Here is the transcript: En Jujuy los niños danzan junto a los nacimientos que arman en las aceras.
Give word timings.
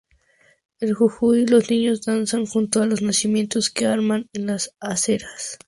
En 0.79 0.95
Jujuy 0.95 1.45
los 1.45 1.69
niños 1.69 2.01
danzan 2.01 2.47
junto 2.47 2.81
a 2.81 2.87
los 2.87 3.03
nacimientos 3.03 3.69
que 3.69 3.85
arman 3.85 4.25
en 4.33 4.47
las 4.47 4.73
aceras. 4.79 5.59